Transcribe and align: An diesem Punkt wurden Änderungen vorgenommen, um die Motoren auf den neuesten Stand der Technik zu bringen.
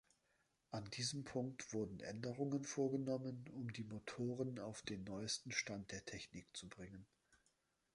An 0.71 0.89
diesem 0.89 1.25
Punkt 1.25 1.73
wurden 1.73 1.99
Änderungen 1.99 2.63
vorgenommen, 2.63 3.45
um 3.53 3.71
die 3.71 3.83
Motoren 3.83 4.57
auf 4.57 4.81
den 4.81 5.03
neuesten 5.03 5.51
Stand 5.51 5.91
der 5.91 6.03
Technik 6.05 6.47
zu 6.57 6.67
bringen. 6.67 7.05